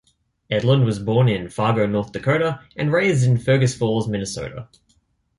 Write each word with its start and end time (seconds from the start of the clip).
Edlund 0.49 0.83
was 0.83 0.97
born 0.97 1.29
in 1.29 1.47
Fargo, 1.47 1.85
North 1.85 2.11
Dakota 2.11 2.61
and 2.75 2.91
raised 2.91 3.23
in 3.23 3.37
Fergus 3.37 3.75
Falls, 3.77 4.07
Minnesota. 4.07 4.67